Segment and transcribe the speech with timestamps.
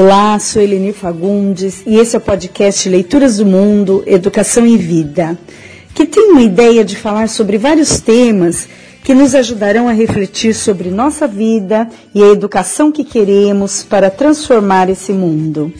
[0.00, 5.36] Olá, sou Eleni Fagundes e esse é o podcast Leituras do Mundo, Educação e Vida,
[5.92, 8.68] que tem uma ideia de falar sobre vários temas
[9.02, 14.88] que nos ajudarão a refletir sobre nossa vida e a educação que queremos para transformar
[14.88, 15.72] esse mundo.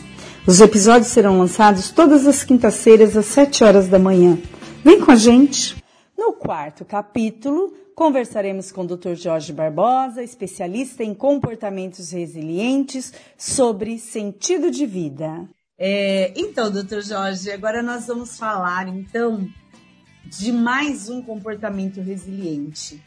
[0.44, 4.36] Os episódios serão lançados todas as quintas-feiras às 7 horas da manhã.
[4.84, 5.76] Vem com a gente!
[6.18, 9.14] No quarto capítulo, conversaremos com o Dr.
[9.16, 15.48] Jorge Barbosa, especialista em comportamentos resilientes, sobre sentido de vida.
[15.76, 17.00] É, então, Dr.
[17.00, 19.48] Jorge, agora nós vamos falar então
[20.26, 23.02] de mais um comportamento resiliente.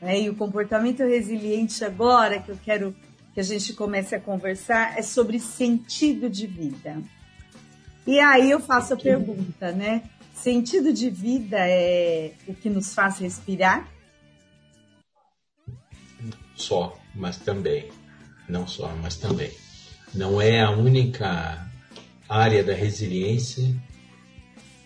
[0.00, 2.94] É, e o comportamento resiliente agora que eu quero
[3.34, 7.02] que a gente comece a conversar é sobre sentido de vida.
[8.06, 10.04] E aí eu faço a pergunta, né?
[10.32, 13.88] Sentido de vida é o que nos faz respirar?
[16.60, 17.90] Só, mas também.
[18.48, 19.50] Não só, mas também.
[20.14, 21.66] Não é a única
[22.28, 23.74] área da resiliência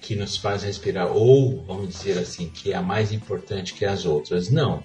[0.01, 4.07] que nos faz respirar, ou vamos dizer assim, que é a mais importante que as
[4.07, 4.51] outras.
[4.51, 4.85] Não.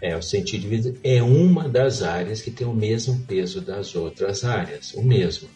[0.00, 3.94] É, o sentido de vida é uma das áreas que tem o mesmo peso das
[3.94, 5.50] outras áreas, o mesmo.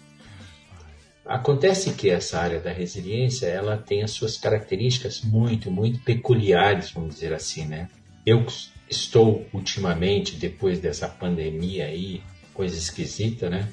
[1.24, 7.14] Acontece que essa área da resiliência, ela tem as suas características muito, muito peculiares, vamos
[7.14, 7.88] dizer assim, né?
[8.24, 8.46] Eu
[8.88, 12.22] estou ultimamente, depois dessa pandemia aí,
[12.52, 13.72] coisa esquisita, né?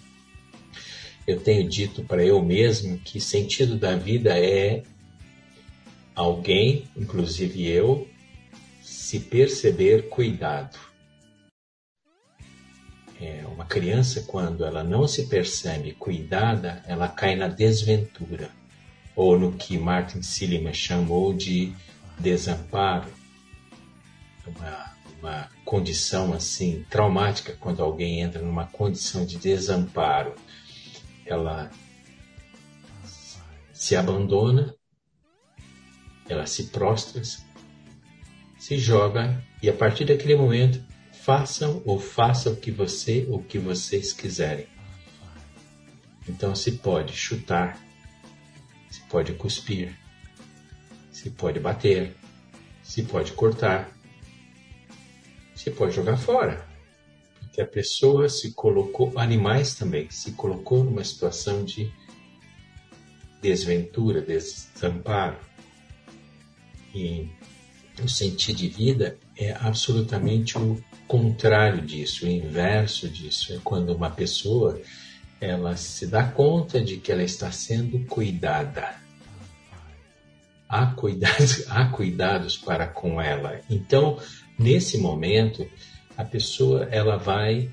[1.27, 4.83] Eu tenho dito para eu mesmo que sentido da vida é
[6.15, 8.07] alguém, inclusive eu,
[8.81, 10.77] se perceber cuidado
[13.21, 18.49] é, uma criança, quando ela não se percebe cuidada, ela cai na desventura,
[19.15, 21.71] ou no que Martin Seligman chamou de
[22.17, 23.07] desamparo,
[24.47, 30.35] uma, uma condição assim traumática quando alguém entra numa condição de desamparo.
[31.25, 31.71] Ela
[33.71, 34.75] se abandona,
[36.27, 37.21] ela se prostra,
[38.59, 43.59] se joga e a partir daquele momento façam ou façam o que você ou que
[43.59, 44.67] vocês quiserem.
[46.27, 47.79] Então se pode chutar,
[48.89, 49.97] se pode cuspir,
[51.11, 52.15] se pode bater,
[52.83, 53.91] se pode cortar,
[55.61, 56.65] se pode jogar fora.
[57.39, 61.91] Porque a pessoa se colocou, animais também, se colocou numa situação de
[63.41, 65.37] desventura, desamparo.
[66.95, 67.29] E
[68.03, 73.53] o sentido de vida é absolutamente o contrário disso, o inverso disso.
[73.53, 74.81] É quando uma pessoa
[75.39, 78.95] ela se dá conta de que ela está sendo cuidada.
[80.69, 83.59] Há cuidados, há cuidados para com ela.
[83.69, 84.19] Então,
[84.61, 85.67] nesse momento,
[86.15, 87.69] a pessoa ela vai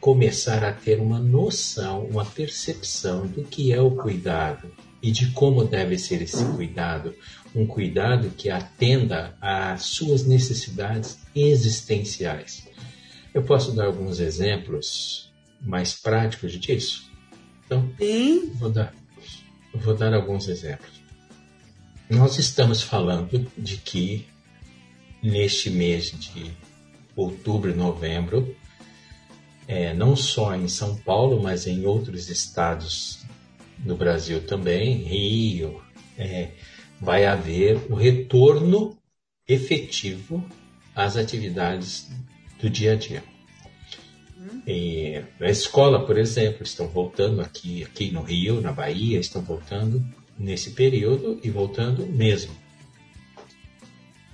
[0.00, 4.70] começar a ter uma noção, uma percepção do que é o cuidado
[5.02, 7.14] e de como deve ser esse cuidado,
[7.54, 12.66] um cuidado que atenda às suas necessidades existenciais.
[13.32, 17.10] Eu posso dar alguns exemplos mais práticos disso?
[17.64, 18.52] Então, Sim.
[18.54, 18.94] Vou, dar,
[19.74, 21.00] vou dar alguns exemplos.
[22.10, 24.26] Nós estamos falando de que
[25.22, 26.50] neste mês de
[27.14, 28.56] outubro e novembro,
[29.68, 33.24] é, não só em São Paulo, mas em outros estados
[33.78, 35.80] do Brasil também, Rio,
[36.18, 36.50] é,
[37.00, 38.98] vai haver o retorno
[39.46, 40.44] efetivo
[40.94, 42.10] às atividades
[42.60, 43.22] do dia a dia.
[44.66, 50.04] E a escola, por exemplo, estão voltando aqui, aqui no Rio, na Bahia, estão voltando
[50.38, 52.61] nesse período e voltando mesmo.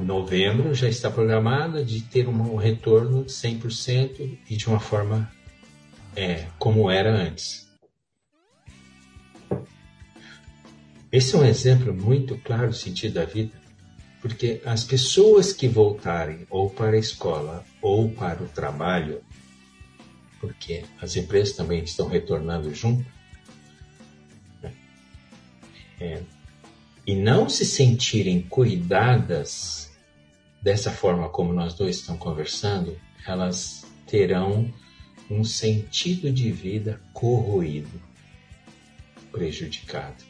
[0.05, 5.31] Novembro já está programado de ter um retorno 100% e de uma forma
[6.15, 7.69] é, como era antes.
[11.11, 13.61] Esse é um exemplo muito claro do sentido da vida,
[14.21, 19.21] porque as pessoas que voltarem ou para a escola ou para o trabalho,
[20.41, 23.05] porque as empresas também estão retornando junto,
[24.63, 24.73] né?
[25.99, 26.23] é,
[27.05, 29.88] e não se sentirem cuidadas
[30.63, 34.73] dessa forma como nós dois estamos conversando, elas terão
[35.31, 38.01] um sentido de vida corroído,
[39.31, 40.25] prejudicado.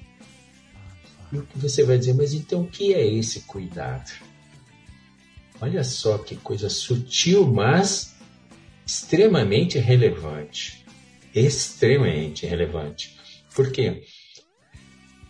[1.33, 4.11] E o que você vai dizer, mas então o que é esse cuidado?
[5.61, 8.17] Olha só que coisa sutil, mas
[8.87, 10.85] extremamente relevante.
[11.35, 13.19] Extremamente relevante.
[13.55, 14.05] Por quê?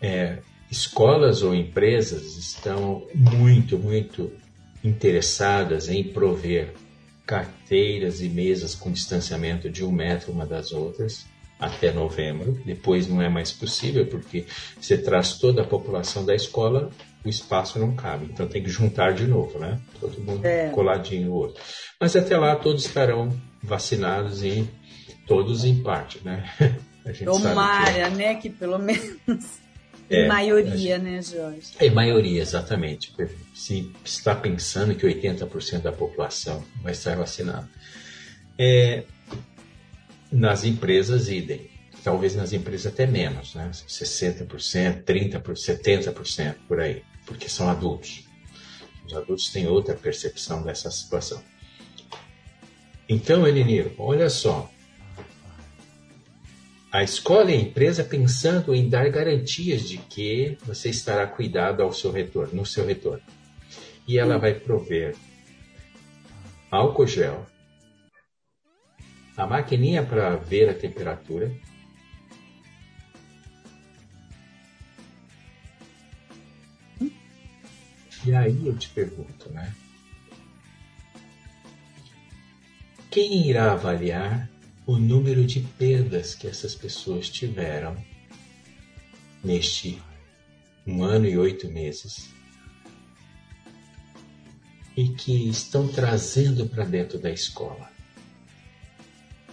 [0.01, 0.41] É,
[0.71, 4.31] escolas ou empresas estão muito, muito
[4.83, 6.73] interessadas em prover
[7.27, 11.27] carteiras e mesas com distanciamento de um metro uma das outras,
[11.61, 14.47] até novembro, depois não é mais possível, porque
[14.81, 16.91] você traz toda a população da escola,
[17.25, 19.79] o espaço não cabe, então tem que juntar de novo, né?
[20.01, 20.69] Todo mundo é.
[20.71, 21.63] coladinho no outro.
[22.01, 23.29] Mas até lá todos estarão
[23.63, 24.69] vacinados e
[25.27, 26.49] todos em parte, né?
[27.05, 28.11] A gente Tomara, que é.
[28.11, 28.35] né?
[28.35, 29.61] Que pelo menos
[30.11, 31.03] é, em maioria, gente...
[31.03, 31.73] né, Jorge?
[31.81, 33.15] Em maioria, exatamente.
[33.55, 37.69] Se está pensando que 80% da população vai estar vacinada.
[38.59, 39.05] É,
[40.31, 41.71] nas empresas, idem.
[42.03, 43.71] Talvez nas empresas até menos, né?
[43.71, 48.25] 60%, 30%, 70% por aí, porque são adultos.
[49.07, 51.43] Os adultos têm outra percepção dessa situação.
[53.09, 54.71] Então, Eliniro, olha só.
[56.91, 61.93] A escola e a empresa pensando em dar garantias de que você estará cuidado ao
[61.93, 63.23] seu retorno, no seu retorno.
[64.07, 65.15] E ela vai prover
[66.71, 67.47] álcool gel,
[69.37, 71.55] a maquininha para ver a temperatura.
[78.25, 79.75] E aí eu te pergunto, né?
[83.11, 84.51] Quem irá avaliar
[84.89, 87.95] o número de perdas que essas pessoas tiveram
[89.45, 90.01] neste
[90.87, 92.31] um ano e oito meses
[94.97, 97.93] e que estão trazendo para dentro da escola?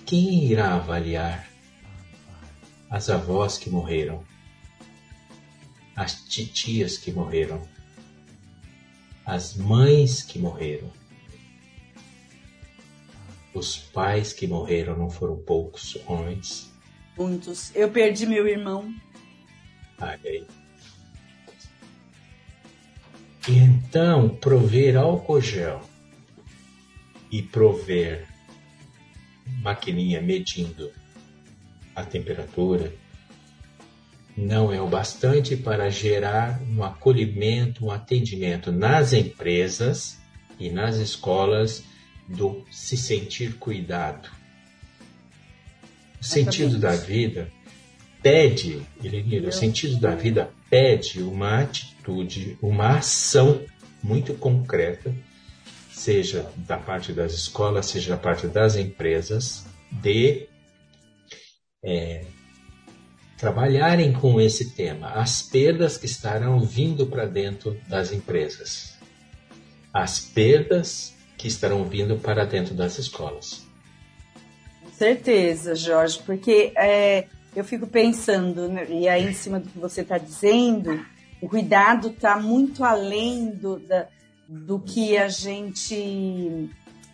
[0.05, 1.51] Quem irá avaliar
[2.89, 4.23] as avós que morreram,
[5.97, 7.67] as titias que morreram,
[9.25, 10.89] as mães que morreram?
[13.55, 16.69] Os pais que morreram não foram poucos homens?
[17.17, 17.73] Muitos.
[17.73, 18.93] Eu perdi meu irmão.
[19.97, 20.45] Olha aí.
[23.47, 25.81] Então, prover álcool gel
[27.31, 28.27] e prover
[29.61, 30.91] maquininha medindo
[31.95, 32.93] a temperatura
[34.35, 40.19] não é o bastante para gerar um acolhimento, um atendimento nas empresas
[40.59, 41.85] e nas escolas
[42.27, 44.29] do se sentir cuidado.
[46.19, 47.51] O sentido da vida
[48.21, 53.63] pede, Elenira, o sentido da vida pede uma atitude, uma ação
[54.01, 55.13] muito concreta
[55.95, 60.47] seja da parte das escolas, seja da parte das empresas, de
[61.83, 62.25] é,
[63.37, 68.97] trabalharem com esse tema, as perdas que estarão vindo para dentro das empresas,
[69.93, 73.65] as perdas que estarão vindo para dentro das escolas.
[74.83, 79.77] Com certeza, Jorge, porque é, eu fico pensando, né, e aí em cima do que
[79.77, 81.05] você está dizendo,
[81.41, 84.07] o cuidado está muito além do, da,
[84.47, 86.69] do que a gente.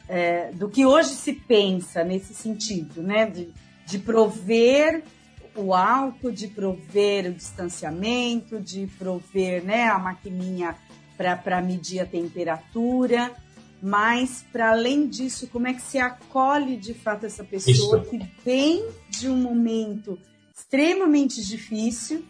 [0.08, 3.26] É, do que hoje se pensa nesse sentido, né?
[3.28, 3.50] De,
[3.86, 5.04] de prover
[5.56, 10.76] o álcool, de prover o distanciamento, de prover né, a maquininha
[11.18, 13.32] para medir a temperatura,
[13.82, 18.10] mas para além disso, como é que se acolhe de fato essa pessoa Isso.
[18.10, 20.20] que vem de um momento
[20.56, 22.24] extremamente difícil,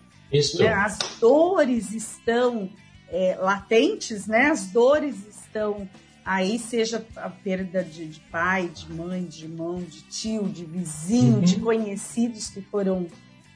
[0.58, 2.70] né, as dores estão
[3.10, 4.48] é, latentes, né?
[4.48, 5.88] As dores estão
[6.24, 11.36] aí, seja a perda de, de, pai, de mãe, de irmão, de tio, de vizinho,
[11.36, 11.42] uhum.
[11.42, 13.08] de conhecidos que foram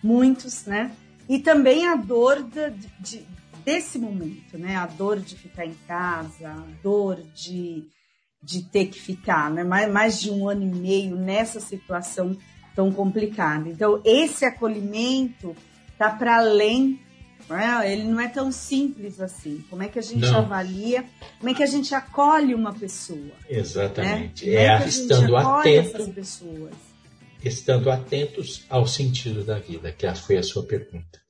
[0.03, 0.91] muitos, né?
[1.29, 3.25] E também a dor de, de,
[3.65, 4.75] desse momento, né?
[4.75, 7.83] A dor de ficar em casa, a dor de,
[8.41, 9.63] de ter que ficar, né?
[9.63, 12.37] Mais, mais de um ano e meio nessa situação
[12.75, 13.67] tão complicada.
[13.67, 15.55] Então, esse acolhimento
[15.93, 16.99] está para além
[17.49, 17.93] é?
[17.93, 19.63] Ele não é tão simples assim.
[19.69, 20.39] Como é que a gente não.
[20.39, 21.05] avalia?
[21.37, 23.33] Como é que a gente acolhe uma pessoa?
[23.47, 24.47] Exatamente.
[24.47, 24.55] Né?
[24.55, 26.15] É, é estando atento.
[27.43, 31.24] Estando atentos ao sentido da vida, que foi a sua pergunta.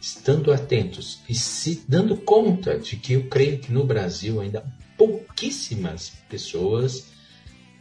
[0.00, 4.64] Estando atentos e se dando conta de que eu creio que no Brasil ainda
[4.96, 7.12] pouquíssimas pessoas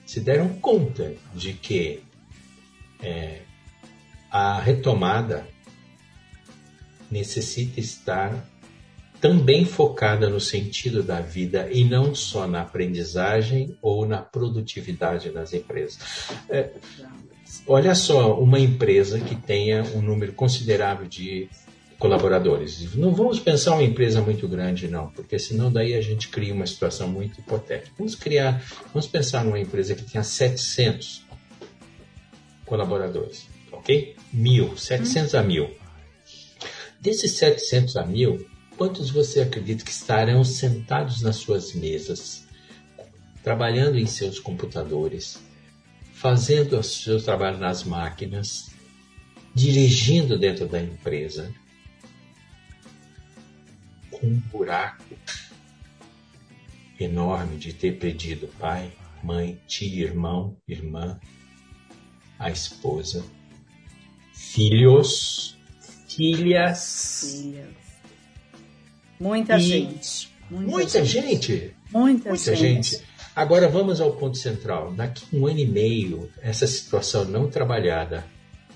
[0.06, 2.04] se deram conta de que
[3.02, 3.42] é,
[4.30, 5.48] a retomada
[7.10, 8.46] necessita estar
[9.20, 15.54] também focada no sentido da vida e não só na aprendizagem ou na produtividade das
[15.54, 16.00] empresas.
[16.50, 16.72] É,
[17.68, 21.50] olha só, uma empresa que tenha um número considerável de
[22.00, 22.96] colaboradores.
[22.96, 26.66] Não vamos pensar uma empresa muito grande, não, porque senão daí a gente cria uma
[26.66, 27.92] situação muito hipotética.
[27.98, 28.64] Vamos criar,
[28.94, 31.26] vamos pensar numa empresa que tenha 700
[32.66, 34.16] colaboradores, ok?
[34.32, 35.70] Mil, 700 a mil.
[37.02, 42.48] Desses 700 a mil, quantos você acredita que estarão sentados nas suas mesas,
[43.44, 45.38] trabalhando em seus computadores,
[46.14, 48.70] fazendo o seu trabalho nas máquinas,
[49.54, 51.54] dirigindo dentro da empresa
[54.20, 55.04] com um buraco
[57.00, 58.92] enorme de ter perdido pai,
[59.24, 61.20] mãe, tio, irmão, irmã,
[62.38, 63.24] a esposa,
[64.34, 65.58] filhos,
[66.08, 67.42] filhas.
[67.42, 67.80] Filhas.
[69.20, 70.30] Muita e gente.
[70.50, 71.28] Muita, muita gente.
[71.28, 71.76] gente.
[71.92, 72.92] Muita, muita gente.
[72.92, 73.10] gente.
[73.36, 74.94] Agora vamos ao ponto central.
[74.94, 78.26] Daqui um ano e meio, essa situação não trabalhada,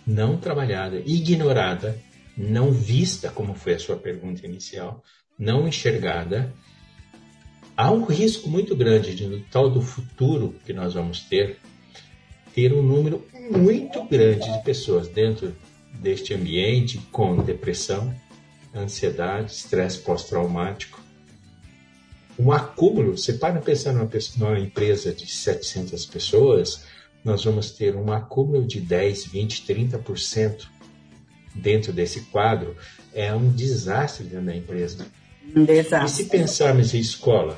[0.06, 2.00] não trabalhada, ignorada,
[2.38, 5.04] não vista, como foi a sua pergunta inicial,
[5.38, 6.54] não enxergada,
[7.76, 11.60] há um risco muito grande de, no tal do futuro que nós vamos ter,
[12.54, 15.56] ter um número muito grande de pessoas dentro
[15.94, 18.14] deste ambiente com depressão,
[18.76, 21.02] ansiedade, estresse pós-traumático,
[22.38, 23.18] um acúmulo.
[23.18, 26.86] Você para pensar numa, numa empresa de 700 pessoas,
[27.24, 30.68] nós vamos ter um acúmulo de 10, 20, 30%
[31.56, 32.76] dentro desse quadro.
[33.14, 35.06] É um desastre dentro da empresa.
[35.44, 36.24] Desastre.
[36.24, 37.58] E se pensarmos em escola?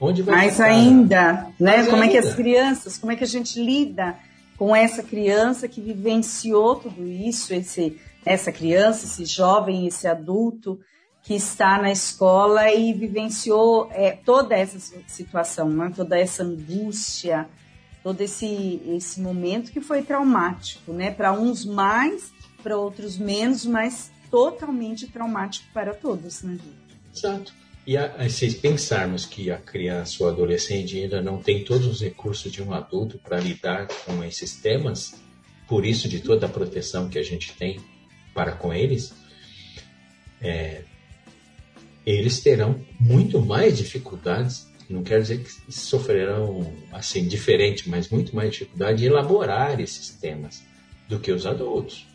[0.00, 1.78] Onde vai Mais ainda, né?
[1.78, 2.16] Mais como ainda.
[2.16, 4.16] é que as crianças, como é que a gente lida
[4.56, 10.78] com essa criança que vivenciou tudo isso, esse, essa criança, esse jovem, esse adulto,
[11.22, 15.92] que está na escola e vivenciou é, toda essa situação, né?
[15.94, 17.48] toda essa angústia,
[18.02, 21.10] todo esse, esse momento que foi traumático, né?
[21.10, 22.32] Para uns mais,
[22.62, 27.16] para outros menos, mas totalmente traumático para todos, né, gente?
[27.16, 27.52] Exato.
[27.86, 32.52] E a, se pensarmos que a criança ou adolescente ainda não tem todos os recursos
[32.52, 35.14] de um adulto para lidar com esses temas,
[35.66, 37.80] por isso de toda a proteção que a gente tem
[38.34, 39.14] para com eles,
[40.40, 40.82] é,
[42.04, 44.68] eles terão muito mais dificuldades.
[44.88, 50.62] Não quero dizer que sofrerão assim diferente, mas muito mais dificuldade em elaborar esses temas
[51.08, 52.06] do que os adultos.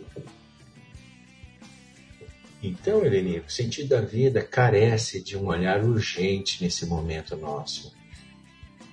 [2.64, 7.94] Então, Eleni, o sentido da vida carece de um olhar urgente nesse momento nosso.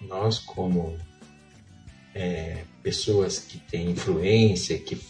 [0.02, 0.98] Nós, como
[2.12, 5.00] é, pessoas que têm influência, que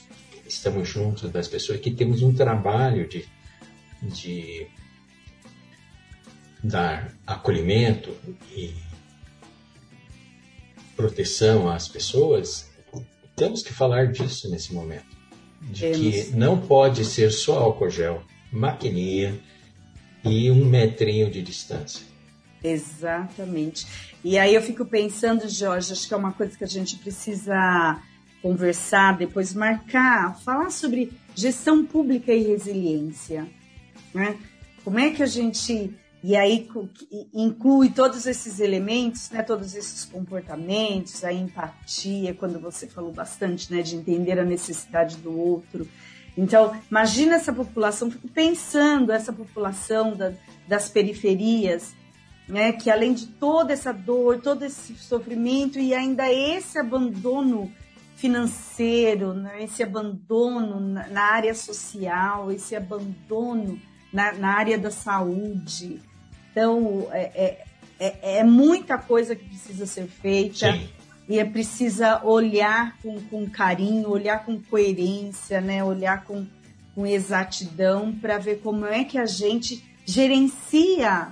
[0.46, 3.26] estamos juntos das pessoas, que temos um trabalho de,
[4.02, 4.66] de
[6.62, 8.14] dar acolhimento
[8.54, 8.74] e
[10.94, 12.70] proteção às pessoas,
[13.34, 15.18] temos que falar disso nesse momento.
[15.62, 15.98] De temos.
[15.98, 18.22] que não pode ser só álcool gel,
[18.52, 19.38] maquininha
[20.25, 22.04] e um metrinho de distância.
[22.62, 23.87] Exatamente.
[24.23, 28.00] E aí eu fico pensando, Jorge, acho que é uma coisa que a gente precisa
[28.42, 33.47] conversar, depois marcar, falar sobre gestão pública e resiliência.
[34.12, 34.37] Né?
[34.85, 36.69] Como é que a gente e aí
[37.33, 43.80] inclui todos esses elementos, né, todos esses comportamentos, a empatia, quando você falou bastante né,
[43.80, 45.88] de entender a necessidade do outro.
[46.37, 50.32] Então, imagina essa população, fico pensando essa população da,
[50.66, 51.92] das periferias,
[52.49, 57.70] né, que além de toda essa dor, todo esse sofrimento e ainda esse abandono
[58.16, 63.80] financeiro, né, esse abandono na, na área social, esse abandono
[64.12, 66.00] na, na área da saúde,
[66.50, 67.64] então, é, é,
[67.99, 70.72] é, é muita coisa que precisa ser feita.
[70.72, 70.88] Sim.
[71.30, 75.84] E é precisa olhar com, com carinho, olhar com coerência, né?
[75.84, 76.44] olhar com,
[76.92, 81.28] com exatidão para ver como é que a gente gerencia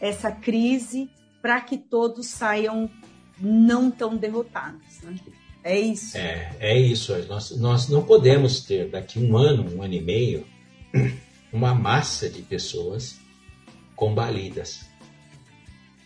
[0.00, 1.08] essa crise
[1.40, 2.90] para que todos saiam
[3.40, 5.00] não tão derrotados.
[5.02, 5.14] Né?
[5.62, 6.18] É isso.
[6.18, 7.16] É, é isso.
[7.28, 10.44] Nós, nós não podemos ter daqui um ano, um ano e meio,
[11.52, 13.20] uma massa de pessoas
[13.94, 14.84] combalidas.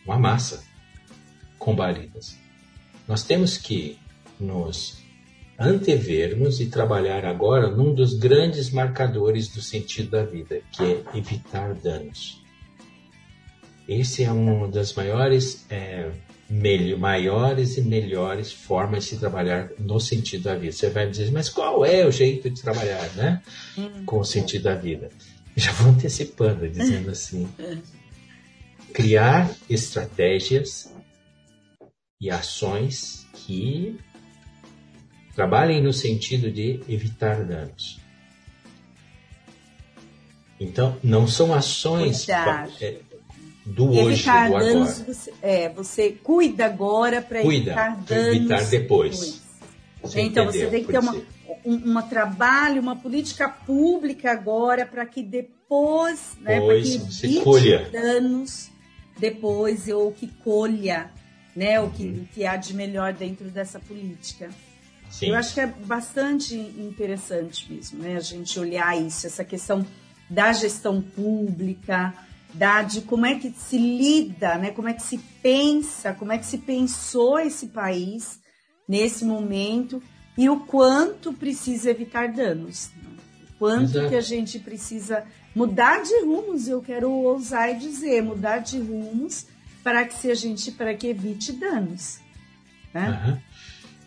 [0.04, 0.62] Uma massa
[1.58, 2.38] combalidas.
[3.10, 3.98] Nós temos que
[4.38, 4.98] nos
[5.58, 11.74] antevermos e trabalhar agora num dos grandes marcadores do sentido da vida, que é evitar
[11.74, 12.40] danos.
[13.88, 16.12] Esse é uma das maiores, é,
[16.96, 20.70] maiores e melhores formas de trabalhar no sentido da vida.
[20.70, 23.42] Você vai dizer, mas qual é o jeito de trabalhar, né?
[23.76, 24.04] Hum.
[24.06, 25.10] Com o sentido da vida
[25.56, 27.48] já vou antecipando, dizendo assim:
[28.94, 30.92] criar estratégias
[32.20, 33.98] e ações que
[35.34, 37.98] trabalhem no sentido de evitar danos.
[40.60, 42.98] Então, não são ações é,
[43.64, 45.14] do hoje, evitar do danos, agora.
[45.14, 48.36] Você, é, você cuida agora para evitar danos.
[48.36, 49.40] evitar depois.
[50.02, 50.16] depois.
[50.16, 51.16] Então, você tem que ter uma,
[51.64, 57.88] um, um trabalho, uma política pública agora para que depois, né, para que evite colha.
[57.90, 58.68] danos
[59.18, 61.10] depois ou que colha,
[61.54, 64.50] né, o que, o que há de melhor dentro dessa política.
[65.10, 65.30] Sim.
[65.30, 68.16] Eu acho que é bastante interessante mesmo, né?
[68.16, 69.84] A gente olhar isso, essa questão
[70.28, 72.14] da gestão pública,
[72.54, 74.70] da, de como é que se lida, né?
[74.70, 78.40] Como é que se pensa, como é que se pensou esse país
[78.88, 80.00] nesse momento
[80.38, 82.90] e o quanto precisa evitar danos.
[82.96, 83.10] Né?
[83.42, 84.08] O quanto Exato.
[84.08, 89.46] que a gente precisa mudar de rumos, eu quero ousar e dizer, mudar de rumos
[89.82, 92.20] para que a gente para que evite danos.
[92.92, 93.22] Né?
[93.24, 93.38] Uhum.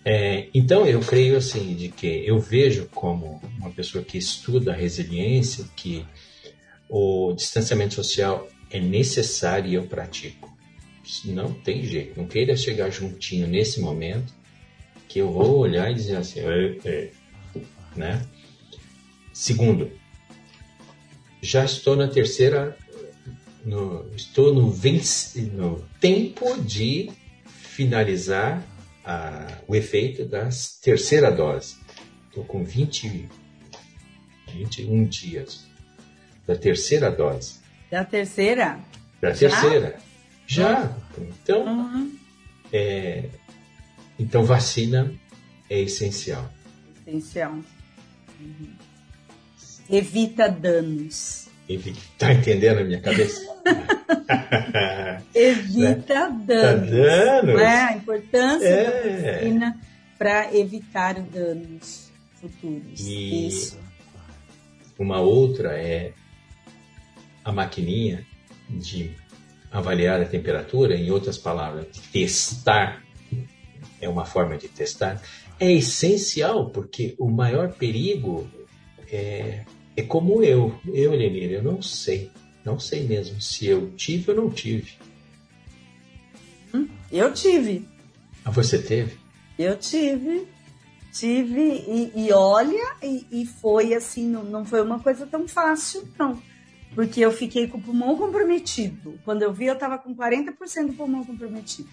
[0.06, 4.75] É, então eu creio assim de que eu vejo como uma pessoa que estuda a
[4.75, 6.06] resiliência que
[6.89, 10.51] o distanciamento social é necessário e eu pratico.
[11.25, 14.34] Não tem jeito, não queira chegar juntinho nesse momento
[15.08, 17.12] que eu vou olhar e dizer assim, é, é,
[17.96, 18.25] né?
[19.32, 19.92] Segundo,
[21.42, 22.77] já estou na terceira,
[23.65, 27.12] no, estou no, venci, no tempo de
[27.46, 28.63] finalizar
[29.03, 30.50] a, o efeito da
[30.82, 31.77] terceira dose.
[32.27, 33.29] Estou com 20,
[34.53, 35.65] 21 dias
[36.46, 37.60] da terceira dose.
[37.89, 38.79] Da terceira?
[39.22, 39.50] Da Já?
[39.50, 40.00] terceira.
[40.46, 40.98] Já.
[41.17, 42.17] Então, uhum.
[42.72, 43.29] é,
[44.20, 45.13] então vacina
[45.70, 46.51] é essencial.
[47.05, 47.53] Essencial.
[48.39, 48.74] Uhum.
[49.89, 51.48] Evita danos.
[51.67, 52.00] Evita.
[52.17, 53.41] Tá entendendo a minha cabeça?
[55.34, 56.43] Evita né?
[56.46, 56.89] danos.
[56.89, 57.55] Tá danos.
[57.55, 57.67] Né?
[57.67, 58.84] A importância é.
[58.84, 59.79] da vacina
[60.17, 63.00] para evitar danos futuros.
[63.00, 63.79] E Isso.
[65.00, 66.13] Uma outra é
[67.43, 68.25] a maquininha
[68.70, 69.12] de
[69.72, 73.03] avaliar a temperatura, em outras palavras, testar,
[74.00, 75.22] é uma forma de testar,
[75.60, 78.48] é essencial, porque o maior perigo
[79.12, 79.65] é,
[79.96, 82.32] é como eu, eu, Lenir, eu não sei,
[82.66, 84.94] não sei mesmo se eu tive ou não tive.
[86.74, 87.88] Hum, eu tive.
[88.44, 89.17] Ah, você teve?
[89.58, 90.48] Eu tive,
[91.12, 96.08] tive e, e olha, e, e, foi assim, não, não foi uma coisa tão fácil,
[96.17, 96.41] não
[96.96, 99.20] porque eu fiquei com o pulmão comprometido.
[99.26, 101.89] Quando eu vi, eu estava com 40% do pulmão comprometido.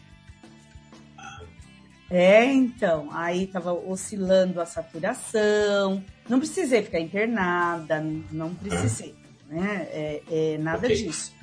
[2.10, 6.04] É, então, aí estava oscilando a saturação.
[6.30, 9.16] Não precisei ficar internada, não precisei,
[9.48, 9.88] né?
[9.90, 11.02] É, é nada okay.
[11.02, 11.34] disso.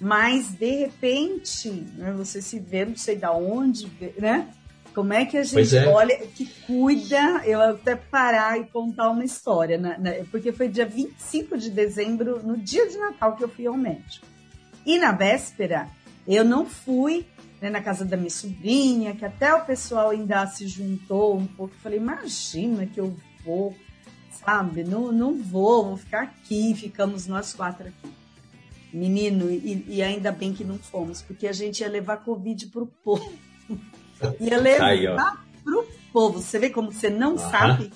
[0.00, 3.86] Mas, de repente, né, você se vê, não sei da onde,
[4.18, 4.48] né?
[4.94, 5.86] Como é que a gente é.
[5.88, 10.24] olha, que cuida, eu até parar e contar uma história, né, né?
[10.30, 14.26] porque foi dia 25 de dezembro, no dia de Natal, que eu fui ao médico.
[14.86, 15.88] E na véspera,
[16.26, 17.26] eu não fui
[17.60, 21.74] né, na casa da minha sobrinha, que até o pessoal ainda se juntou um pouco.
[21.82, 23.74] falei, imagina que eu vou,
[24.44, 24.84] sabe?
[24.84, 28.12] Não, não vou, vou ficar aqui, ficamos nós quatro aqui.
[28.92, 32.86] Menino, e, e ainda bem que não fomos, porque a gente ia levar Covid pro
[32.86, 33.32] povo.
[34.40, 35.06] Ia levar Aí,
[35.62, 36.40] pro povo.
[36.40, 37.90] Você vê como você não sabe?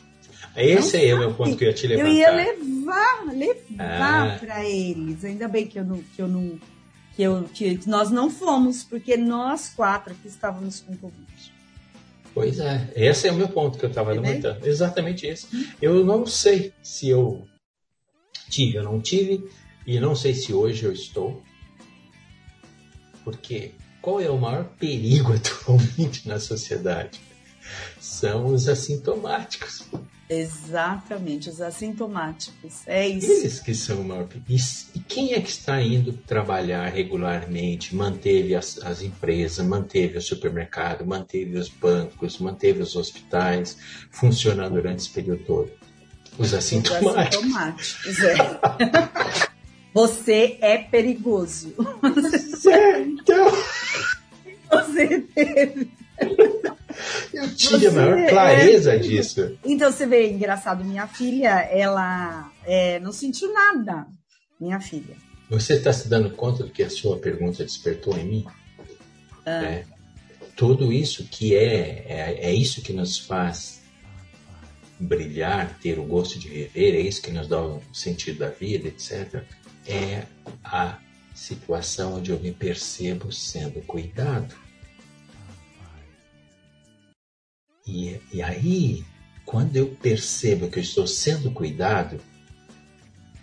[0.57, 2.09] Esse não é o meu ponto que eu ia te levantar.
[2.09, 4.39] Eu ia levar, levar ah.
[4.39, 5.25] para eles.
[5.25, 6.59] Ainda bem que eu não, que eu não,
[7.15, 11.55] que eu, que nós não fomos, porque nós quatro que estávamos com Covid.
[12.39, 14.65] Pois é, esse é o meu ponto que eu estava levantando.
[14.65, 15.49] Exatamente esse.
[15.83, 17.45] Eu não sei se eu
[18.49, 19.51] tive ou não tive,
[19.85, 21.43] e não sei se hoje eu estou,
[23.25, 27.21] porque qual é o maior perigo atualmente na sociedade?
[28.01, 29.85] São os assintomáticos.
[30.29, 32.87] Exatamente, os assintomáticos.
[32.87, 33.31] É isso.
[33.31, 34.29] Eles que são o maior.
[34.95, 41.07] E quem é que está indo trabalhar regularmente, manteve as, as empresas, manteve o supermercado,
[41.07, 43.79] manteve os bancos, manteve os hospitais
[44.11, 45.71] funcionando durante esse período todo?
[46.39, 47.07] Os assintomáticos.
[48.07, 49.49] Os assintomáticos, é.
[49.95, 51.75] Você é perigoso.
[52.61, 53.33] Certo.
[54.71, 55.91] Você teve.
[57.39, 58.99] Eu tinha a maior é clareza é...
[58.99, 59.59] disso.
[59.65, 64.07] Então você vê, engraçado, minha filha, ela é, não sentiu nada.
[64.61, 65.17] Minha filha.
[65.49, 68.47] Você está se dando conta do que a sua pergunta despertou em mim?
[69.47, 69.65] Ah.
[69.65, 69.85] É,
[70.57, 73.79] tudo isso que é, é, é isso que nos faz
[75.01, 78.89] brilhar, ter o gosto de viver, é isso que nos dá o sentido da vida,
[78.89, 79.45] etc
[79.89, 80.27] é
[80.63, 80.99] a
[81.35, 84.55] situação onde eu me percebo sendo cuidado.
[87.89, 89.03] E, e aí,
[89.47, 92.21] quando eu percebo que eu estou sendo cuidado,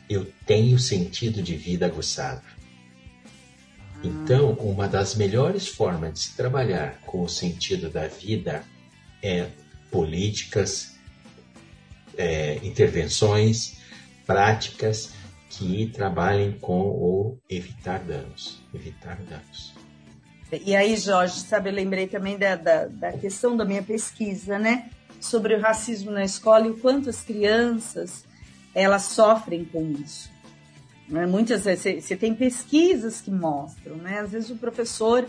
[0.07, 2.43] eu tenho sentido de vida aguçado.
[4.03, 8.63] Então, uma das melhores formas de se trabalhar com o sentido da vida
[9.23, 9.49] é
[9.89, 10.95] políticas,
[12.15, 13.77] é, intervenções,
[14.27, 15.11] práticas
[15.49, 18.61] que trabalhem com o evitar danos.
[18.73, 19.73] Evitar danos.
[20.51, 24.89] E aí, Jorge, sabe, eu lembrei também da, da, da questão da minha pesquisa, né?
[25.25, 28.25] sobre o racismo na escola e o quanto as crianças
[28.73, 30.29] elas sofrem com isso.
[31.07, 31.25] Né?
[31.25, 34.19] Muitas vezes você tem pesquisas que mostram, né?
[34.19, 35.25] Às vezes o professor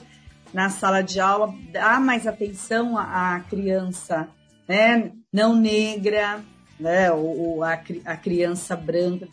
[0.52, 4.28] na sala de aula dá mais atenção à, criança,
[4.66, 5.12] né?
[5.32, 6.42] Não negra,
[6.80, 7.12] né?
[7.12, 7.74] Ou, a,
[8.04, 9.28] a criança branca.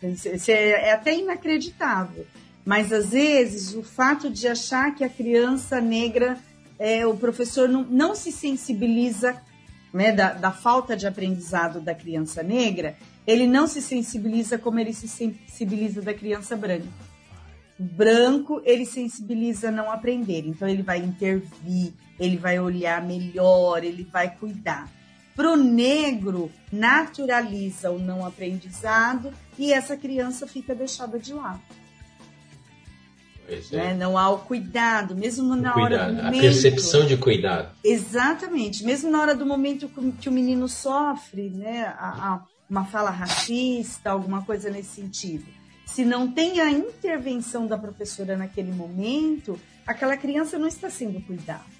[0.48, 2.26] É, é até inacreditável.
[2.64, 6.38] Mas às vezes o fato de achar que a criança negra,
[6.78, 9.40] é, o professor não, não se sensibiliza
[9.92, 12.96] né, da, da, falta de aprendizado da criança negra,
[13.26, 16.88] ele não se sensibiliza como ele se sensibiliza da criança branca.
[17.78, 24.34] Branco, ele sensibiliza não aprender, então ele vai intervir, ele vai olhar melhor, ele vai
[24.36, 24.90] cuidar.
[25.34, 31.60] Para o negro, naturaliza o não aprendizado e essa criança fica deixada de lado.
[33.70, 33.94] Né?
[33.94, 36.38] Não há o cuidado, mesmo na cuidado, hora do momento.
[36.38, 37.68] A percepção de cuidado.
[37.84, 38.84] Exatamente.
[38.84, 44.10] Mesmo na hora do momento que o menino sofre, né, a, a, uma fala racista,
[44.10, 45.44] alguma coisa nesse sentido.
[45.84, 51.74] Se não tem a intervenção da professora naquele momento, aquela criança não está sendo cuidada.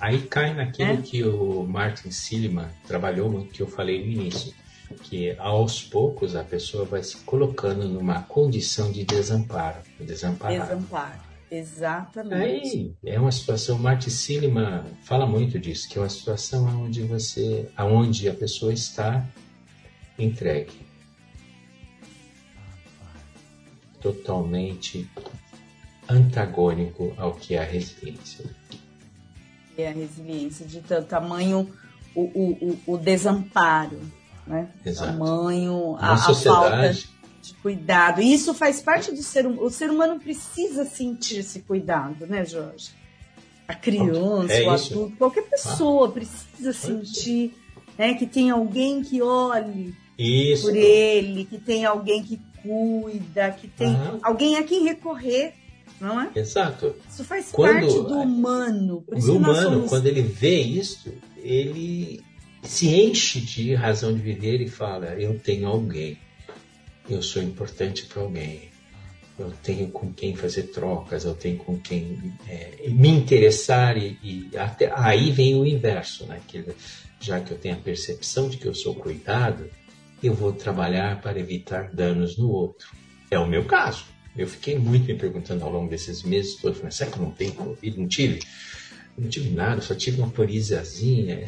[0.00, 0.96] Aí cai naquilo é?
[0.96, 4.52] que o Martin Silliman trabalhou, que eu falei no início
[5.02, 9.78] que aos poucos a pessoa vai se colocando numa condição de desamparo.
[9.98, 10.68] Desamparado.
[10.68, 12.96] Desamparo, exatamente.
[13.04, 17.68] Aí é uma situação, Martin Silliman fala muito disso, que é uma situação onde você,
[17.76, 19.24] aonde a pessoa está
[20.18, 20.88] entregue.
[24.00, 25.08] Totalmente
[26.08, 28.44] antagônico ao que é a resiliência.
[29.78, 31.70] É a resiliência de tamanho
[32.14, 34.00] o, o, o, o desamparo
[34.50, 34.68] né?
[34.84, 35.12] Exato.
[35.12, 38.20] Tamanho, a, a, falta de cuidado.
[38.20, 39.64] E isso faz parte do ser humano.
[39.64, 42.90] O ser humano precisa sentir esse cuidado, né, Jorge?
[43.68, 46.10] A criança, é o adulto, qualquer pessoa ah.
[46.10, 47.54] precisa sentir
[47.96, 50.64] né, que tem alguém que olhe isso.
[50.64, 54.18] por ele, que tem alguém que cuida, que tem ah.
[54.22, 55.54] alguém a quem recorrer.
[56.00, 56.30] Não é?
[56.34, 56.96] Exato.
[57.08, 59.04] Isso faz quando, parte do humano.
[59.06, 62.22] o humano, quando ele vê isso, ele
[62.62, 66.18] se enche de razão de viver e fala: eu tenho alguém,
[67.08, 68.70] eu sou importante para alguém,
[69.38, 74.56] eu tenho com quem fazer trocas, eu tenho com quem é, me interessar e, e,
[74.56, 76.40] até aí vem o inverso, né?
[76.46, 76.64] Que,
[77.20, 79.70] já que eu tenho a percepção de que eu sou cuidado,
[80.22, 82.88] eu vou trabalhar para evitar danos no outro.
[83.30, 84.04] É o meu caso.
[84.36, 87.52] Eu fiquei muito me perguntando ao longo desses meses todos, será que eu não tenho
[87.52, 87.98] Covid?
[87.98, 88.40] Não tive.
[89.18, 91.44] Não tive nada, só tive uma corizazinha.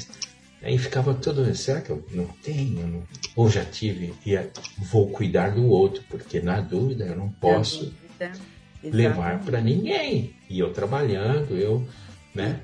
[0.63, 3.05] Aí ficava todo, será que eu não tenho?
[3.35, 4.39] Ou já tive e
[4.79, 7.93] vou cuidar do outro, porque na dúvida eu não posso
[8.83, 10.37] levar para ninguém.
[10.49, 11.85] E eu trabalhando, eu,
[12.33, 12.61] né?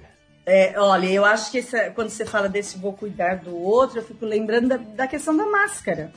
[0.47, 4.05] É, olha, eu acho que essa, quando você fala desse vou cuidar do outro, eu
[4.05, 6.13] fico lembrando da, da questão da máscara,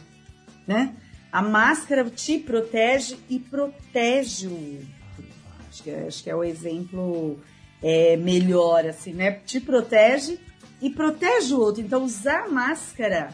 [0.68, 0.96] né?
[1.32, 4.88] A máscara te protege e protege o outro.
[5.68, 7.40] Acho que, é, acho que é o exemplo
[7.82, 9.32] é, melhor, assim, né?
[9.46, 10.40] Te protege
[10.82, 11.82] e protege o outro.
[11.82, 13.34] Então, usar máscara,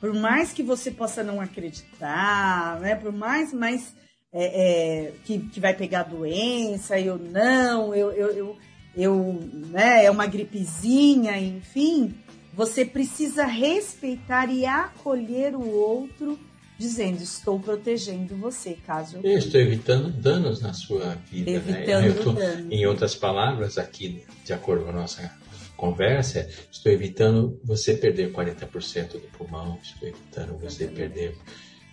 [0.00, 2.94] por mais que você possa não acreditar, né?
[2.94, 3.94] Por mais, mais
[4.32, 8.56] é, é, que, que vai pegar doença, eu não, eu, eu, eu,
[8.96, 10.04] eu, né?
[10.04, 12.14] É uma gripezinha, enfim.
[12.54, 16.38] Você precisa respeitar e acolher o outro
[16.78, 21.56] dizendo estou protegendo você caso eu estou evitando danos na sua vida né?
[21.56, 22.62] evitando né?
[22.66, 25.30] tô, em outras palavras aqui de acordo com a nossa
[25.76, 31.36] conversa estou evitando você perder 40% do pulmão, estou evitando você perder,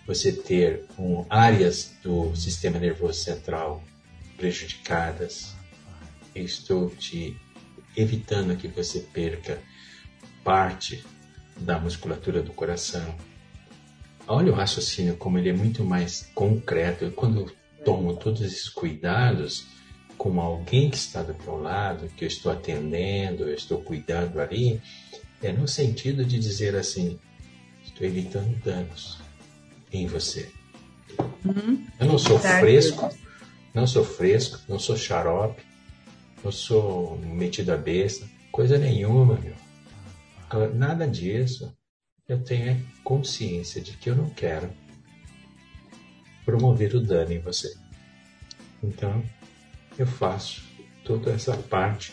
[0.06, 3.82] você ter um, áreas do sistema nervoso central
[4.36, 5.54] prejudicadas.
[6.34, 7.36] Eu estou te
[7.96, 9.60] evitando que você perca
[10.44, 11.04] parte
[11.56, 13.16] da musculatura do coração.
[14.28, 17.10] Olha o raciocínio como ele é muito mais concreto.
[17.12, 17.50] Quando eu
[17.84, 19.66] tomo todos esses cuidados,
[20.18, 24.80] com alguém que está do meu lado, que eu estou atendendo, eu estou cuidando ali,
[25.42, 27.18] é no sentido de dizer assim:
[27.84, 29.18] estou evitando danos
[29.92, 30.50] em você.
[31.44, 31.86] Uhum.
[32.00, 33.10] Eu não sou fresco,
[33.72, 35.62] não sou fresco, não sou xarope,
[36.42, 39.54] não sou metido a besta, coisa nenhuma, meu.
[40.74, 41.72] Nada disso.
[42.28, 44.68] Eu tenho consciência de que eu não quero
[46.44, 47.72] promover o dano em você.
[48.82, 49.22] Então,
[49.96, 50.64] eu faço
[51.04, 52.12] toda essa parte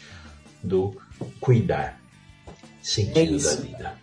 [0.62, 0.95] do
[1.39, 1.99] cuidar,
[2.80, 3.97] sentido é da vida.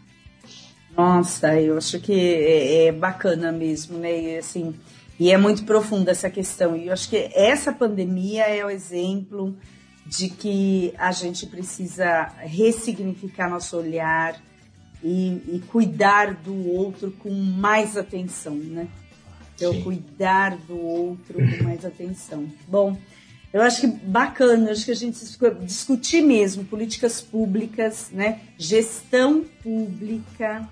[0.96, 4.20] Nossa, eu acho que é, é, bacana mesmo, né?
[4.20, 4.75] E, assim,
[5.18, 6.77] e é muito profunda essa questão.
[6.77, 9.57] E eu acho que essa pandemia é o exemplo
[10.05, 14.42] de que a gente precisa ressignificar nosso olhar,
[15.02, 18.88] e, e cuidar do outro com mais atenção, né?
[19.54, 19.82] Então, Sim.
[19.82, 22.50] cuidar do outro com mais atenção.
[22.66, 22.96] Bom,
[23.52, 25.18] eu acho que bacana, eu acho que a gente
[25.64, 28.40] discutir mesmo políticas públicas, né?
[28.56, 30.68] Gestão pública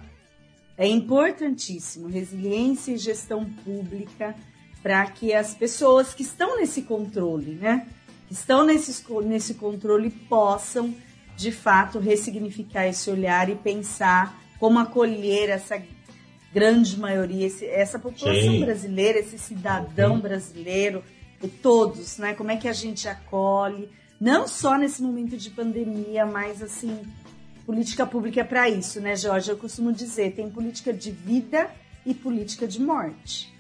[0.77, 4.35] é importantíssimo, resiliência e gestão pública
[4.83, 7.89] para que as pessoas que estão nesse controle, né?
[8.29, 10.95] Que estão nesse, nesse controle possam
[11.39, 15.81] de fato ressignificar esse olhar e pensar como acolher essa
[16.53, 18.65] grande maioria, esse, essa população Sim.
[18.65, 20.21] brasileira, esse cidadão uhum.
[20.21, 21.05] brasileiro,
[21.41, 22.35] e todos, né?
[22.35, 23.89] Como é que a gente acolhe,
[24.21, 27.01] não só nesse momento de pandemia, mas assim,
[27.65, 29.49] política pública é para isso, né, Jorge?
[29.49, 31.71] Eu costumo dizer, tem política de vida
[32.05, 33.55] e política de morte,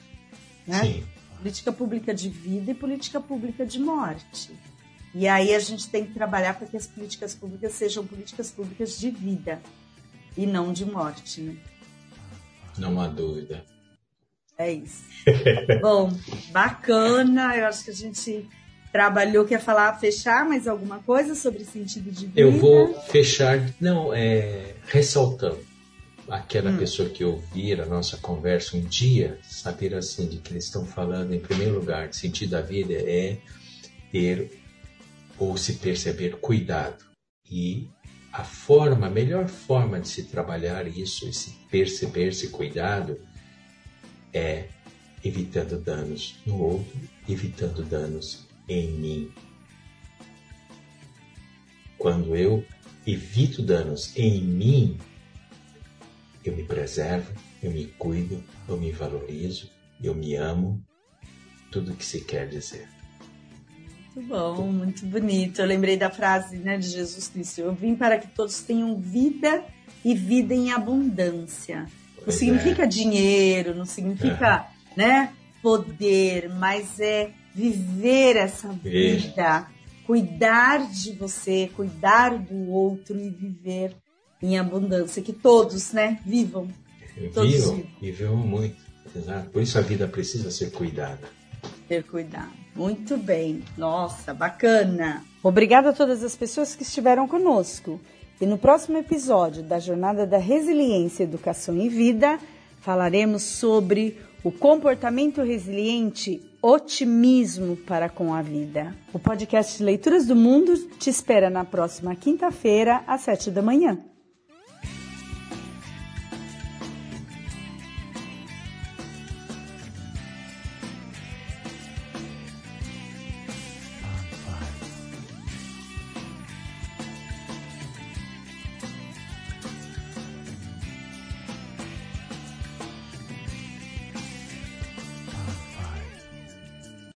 [0.66, 0.80] né?
[0.80, 1.04] Sim.
[1.36, 4.50] Política pública de vida e política pública de morte.
[5.14, 8.98] E aí a gente tem que trabalhar para que as políticas públicas sejam políticas públicas
[8.98, 9.60] de vida
[10.36, 11.40] e não de morte.
[11.40, 11.56] Né?
[12.76, 13.64] Não há dúvida.
[14.56, 15.04] É isso.
[15.80, 16.12] Bom,
[16.50, 17.56] bacana.
[17.56, 18.48] Eu acho que a gente
[18.92, 19.44] trabalhou.
[19.44, 22.40] Quer falar, fechar mais alguma coisa sobre sentido de vida?
[22.40, 25.68] Eu vou fechar, não, é, ressaltando
[26.28, 26.76] aquela hum.
[26.76, 31.32] pessoa que ouvir a nossa conversa um dia, saber assim de que eles estão falando,
[31.34, 33.38] em primeiro lugar, de sentido da vida é
[34.12, 34.50] ter
[35.38, 37.04] ou se perceber cuidado.
[37.50, 37.88] E
[38.32, 43.18] a forma, a melhor forma de se trabalhar isso, esse perceber-se cuidado,
[44.32, 44.68] é
[45.24, 49.32] evitando danos no outro, evitando danos em mim.
[51.96, 52.64] Quando eu
[53.06, 54.98] evito danos em mim,
[56.44, 59.70] eu me preservo, eu me cuido, eu me valorizo,
[60.02, 60.82] eu me amo,
[61.72, 62.97] tudo o que se quer dizer.
[64.18, 65.60] Muito bom, muito bonito.
[65.60, 69.64] Eu lembrei da frase né, de Jesus Cristo: Eu vim para que todos tenham vida
[70.04, 71.86] e vida em abundância.
[72.16, 72.86] Pois não significa é.
[72.86, 74.98] dinheiro, não significa é.
[74.98, 79.68] né, poder, mas é viver essa vida,
[80.04, 83.94] cuidar de você, cuidar do outro e viver
[84.42, 85.22] em abundância.
[85.22, 86.68] Que todos né, vivam.
[87.32, 87.90] Todos vivam, vivam.
[88.02, 88.88] e vivam muito.
[89.14, 89.50] Exato.
[89.50, 91.38] Por isso a vida precisa ser cuidada.
[91.88, 92.52] Ter cuidado.
[92.76, 93.64] Muito bem.
[93.76, 95.24] Nossa, bacana.
[95.42, 97.98] Obrigada a todas as pessoas que estiveram conosco.
[98.40, 102.38] E no próximo episódio da Jornada da Resiliência, Educação e Vida,
[102.80, 108.94] falaremos sobre o comportamento resiliente, otimismo para com a vida.
[109.12, 113.98] O podcast Leituras do Mundo te espera na próxima quinta-feira, às sete da manhã.